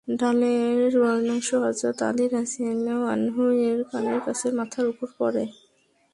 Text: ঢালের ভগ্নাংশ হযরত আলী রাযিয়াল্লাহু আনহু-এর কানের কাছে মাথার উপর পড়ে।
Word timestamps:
ঢালের 0.07 0.91
ভগ্নাংশ 0.99 1.49
হযরত 1.55 1.99
আলী 2.03 2.25
রাযিয়াল্লাহু 2.27 3.03
আনহু-এর 3.05 3.79
কানের 3.83 4.19
কাছে 4.25 4.47
মাথার 4.51 4.85
উপর 4.87 5.07
পড়ে। 5.17 5.43